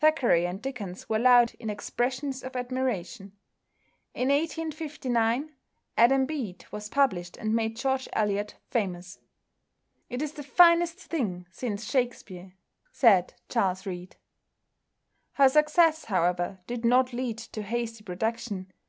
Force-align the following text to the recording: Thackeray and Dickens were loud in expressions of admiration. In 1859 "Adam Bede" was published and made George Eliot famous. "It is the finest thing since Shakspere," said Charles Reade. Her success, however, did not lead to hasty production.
Thackeray 0.00 0.44
and 0.44 0.60
Dickens 0.60 1.08
were 1.08 1.20
loud 1.20 1.54
in 1.60 1.70
expressions 1.70 2.42
of 2.42 2.56
admiration. 2.56 3.30
In 4.12 4.26
1859 4.26 5.54
"Adam 5.96 6.26
Bede" 6.26 6.64
was 6.72 6.88
published 6.88 7.36
and 7.36 7.54
made 7.54 7.76
George 7.76 8.08
Eliot 8.12 8.56
famous. 8.66 9.20
"It 10.10 10.20
is 10.20 10.32
the 10.32 10.42
finest 10.42 10.98
thing 10.98 11.46
since 11.52 11.88
Shakspere," 11.88 12.54
said 12.90 13.34
Charles 13.48 13.86
Reade. 13.86 14.16
Her 15.34 15.48
success, 15.48 16.06
however, 16.06 16.58
did 16.66 16.84
not 16.84 17.12
lead 17.12 17.38
to 17.38 17.62
hasty 17.62 18.02
production. 18.02 18.72